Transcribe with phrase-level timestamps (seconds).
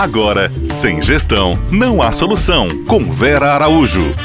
[0.00, 2.86] Agora, sem gestão, não há solução.
[2.86, 4.16] Com Vera Araújo.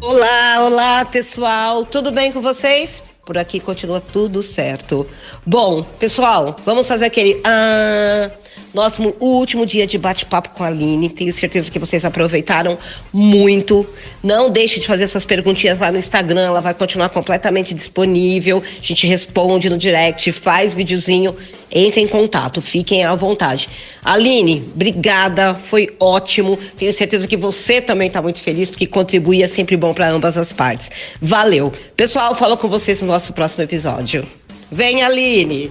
[0.00, 3.02] Olá, olá pessoal, tudo bem com vocês?
[3.26, 5.06] Por aqui continua tudo certo.
[5.44, 7.38] Bom, pessoal, vamos fazer aquele.
[7.44, 8.30] Ah,
[8.74, 11.08] nosso último dia de bate-papo com a Aline.
[11.08, 12.78] Tenho certeza que vocês aproveitaram
[13.12, 13.86] muito.
[14.22, 18.62] Não deixe de fazer suas perguntinhas lá no Instagram, ela vai continuar completamente disponível.
[18.78, 21.36] A gente responde no direct, faz videozinho.
[21.70, 23.68] Entre em contato, fiquem à vontade.
[24.02, 26.58] Aline, obrigada, foi ótimo.
[26.78, 30.38] Tenho certeza que você também está muito feliz, porque contribuir é sempre bom para ambas
[30.38, 30.90] as partes.
[31.20, 31.70] Valeu.
[31.94, 34.26] Pessoal, falo com vocês no nosso próximo episódio.
[34.72, 35.70] Vem, Aline!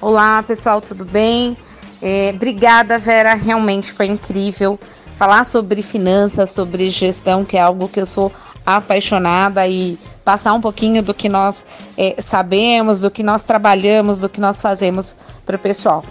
[0.00, 1.56] Olá, pessoal, tudo bem?
[2.02, 4.78] É, obrigada, Vera, realmente foi incrível.
[5.16, 8.32] Falar sobre finanças, sobre gestão, que é algo que eu sou
[8.66, 11.64] apaixonada e passar um pouquinho do que nós
[11.96, 15.14] é, sabemos, do que nós trabalhamos, do que nós fazemos
[15.46, 16.02] para o pessoal.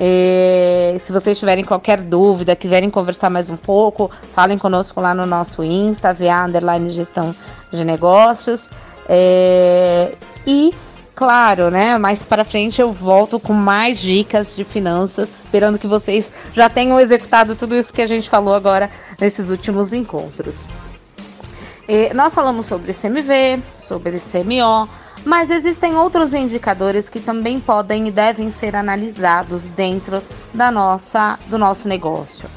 [0.00, 5.26] É, se vocês tiverem qualquer dúvida, quiserem conversar mais um pouco, falem conosco lá no
[5.26, 7.34] nosso Insta, via underline gestão
[7.72, 8.70] de negócios.
[9.08, 10.14] É,
[10.46, 10.72] e
[11.18, 11.98] claro, né?
[11.98, 17.00] Mais para frente eu volto com mais dicas de finanças, esperando que vocês já tenham
[17.00, 18.88] executado tudo isso que a gente falou agora
[19.20, 20.64] nesses últimos encontros.
[21.88, 24.88] E nós falamos sobre CMV, sobre CMO,
[25.24, 30.22] mas existem outros indicadores que também podem e devem ser analisados dentro
[30.54, 32.48] da nossa, do nosso negócio.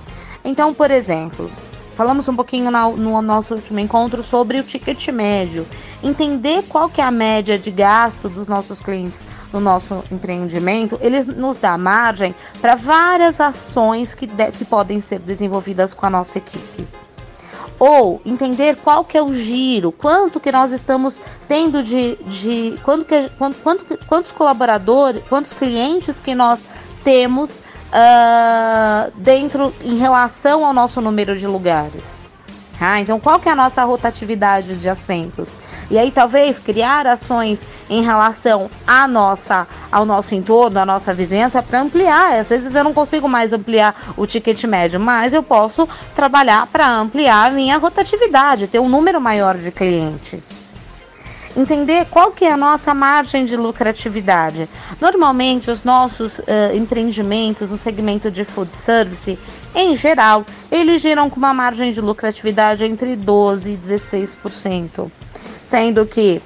[0.46, 1.50] Então, por exemplo,
[1.96, 5.68] Falamos um pouquinho no nosso último encontro sobre o ticket médio.
[6.02, 11.22] Entender qual que é a média de gasto dos nossos clientes no nosso empreendimento, ele
[11.24, 16.38] nos dá margem para várias ações que, de, que podem ser desenvolvidas com a nossa
[16.38, 16.88] equipe
[17.82, 23.06] ou entender qual que é o giro, quanto que nós estamos tendo de, de quanto
[23.06, 26.64] que, quanto, quanto, quantos colaboradores, quantos clientes que nós
[27.04, 27.60] temos
[27.92, 32.22] uh, dentro em relação ao nosso número de lugares.
[32.84, 35.56] Ah, então, qual que é a nossa rotatividade de assentos?
[35.92, 41.62] E aí, talvez, criar ações em relação à nossa, ao nosso entorno, à nossa vizinhança,
[41.62, 42.40] para ampliar.
[42.40, 46.90] Às vezes eu não consigo mais ampliar o ticket médio, mas eu posso trabalhar para
[46.90, 50.61] ampliar a minha rotatividade, ter um número maior de clientes
[51.56, 54.70] entender qual que é a nossa margem de lucratividade.
[55.00, 59.38] Normalmente, os nossos uh, empreendimentos no segmento de food service,
[59.74, 65.12] em geral, eles giram com uma margem de lucratividade entre 12% e 16%,
[65.64, 66.42] sendo que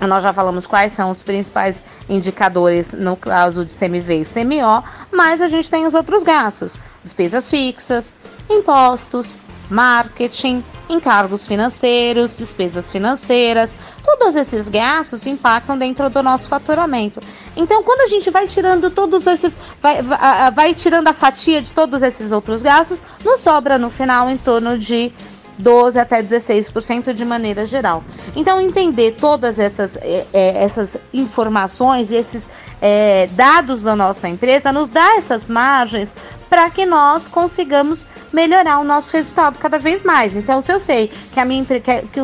[0.00, 1.76] nós já falamos quais são os principais
[2.08, 4.82] indicadores no caso de CMV e CMO,
[5.12, 8.16] mas a gente tem os outros gastos: despesas fixas,
[8.50, 9.36] impostos,
[9.72, 13.72] marketing, encargos financeiros, despesas financeiras,
[14.04, 17.20] todos esses gastos impactam dentro do nosso faturamento.
[17.56, 21.72] Então, quando a gente vai tirando todos esses, vai, vai, vai tirando a fatia de
[21.72, 25.12] todos esses outros gastos, nos sobra no final em torno de
[25.58, 28.02] 12 até 16% de maneira geral.
[28.34, 32.48] Então, entender todas essas, é, essas informações e esses
[32.80, 36.08] é, dados da nossa empresa nos dá essas margens
[36.52, 40.36] para que nós consigamos melhorar o nosso resultado cada vez mais.
[40.36, 42.20] Então, se eu sei que, a minha, que, que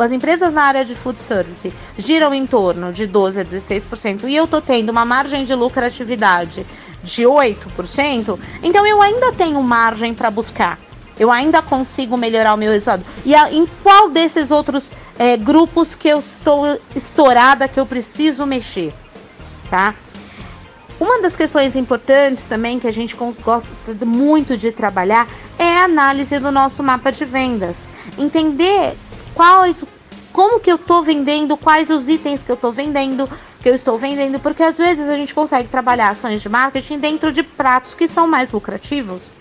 [0.00, 4.36] as empresas na área de food service giram em torno de 12 a 16% e
[4.36, 6.64] eu estou tendo uma margem de lucratividade
[7.02, 10.78] de 8%, então eu ainda tenho margem para buscar.
[11.18, 13.04] Eu ainda consigo melhorar o meu resultado.
[13.24, 18.46] E a, em qual desses outros é, grupos que eu estou estourada que eu preciso
[18.46, 18.94] mexer,
[19.68, 19.96] tá?
[21.00, 23.70] Uma das questões importantes também que a gente gosta
[24.04, 27.86] muito de trabalhar é a análise do nosso mapa de vendas.
[28.18, 28.96] Entender
[29.32, 29.84] quais,
[30.32, 33.96] como que eu estou vendendo, quais os itens que eu estou vendendo, que eu estou
[33.96, 38.08] vendendo, porque às vezes a gente consegue trabalhar ações de marketing dentro de pratos que
[38.08, 39.34] são mais lucrativos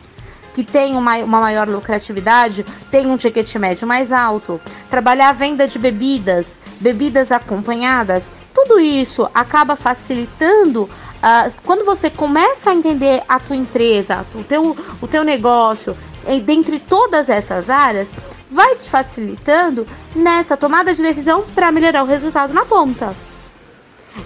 [0.57, 4.59] que tem uma, uma, maior lucratividade, tem um ticket médio mais alto.
[4.89, 12.69] Trabalhar a venda de bebidas, bebidas acompanhadas, tudo isso acaba facilitando Uh, quando você começa
[12.69, 15.97] a entender a tua empresa, o teu, o teu negócio,
[16.27, 18.07] e dentre todas essas áreas,
[18.51, 23.15] vai te facilitando nessa tomada de decisão para melhorar o resultado na ponta.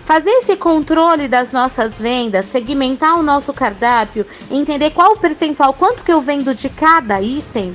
[0.04, 6.04] Fazer esse controle das nossas vendas, segmentar o nosso cardápio, entender qual o percentual, quanto
[6.04, 7.74] que eu vendo de cada item,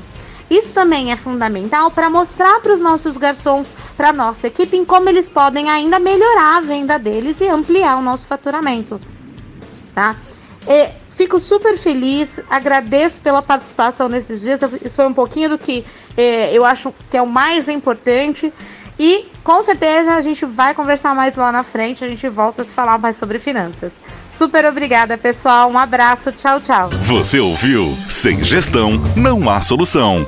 [0.48, 5.08] isso também é fundamental para mostrar para os nossos garçons, para nossa equipe, em como
[5.08, 9.00] eles podem ainda melhorar a venda deles e ampliar o nosso faturamento.
[9.94, 10.16] Tá?
[10.68, 14.60] E fico super feliz, agradeço pela participação nesses dias.
[14.84, 15.84] Isso foi um pouquinho do que
[16.16, 18.52] eh, eu acho que é o mais importante.
[18.98, 22.64] E com certeza a gente vai conversar mais lá na frente, a gente volta a
[22.64, 23.98] se falar mais sobre finanças.
[24.30, 25.70] Super obrigada, pessoal.
[25.70, 26.32] Um abraço.
[26.32, 26.90] Tchau, tchau.
[26.90, 27.96] Você ouviu?
[28.08, 30.26] Sem gestão, não há solução.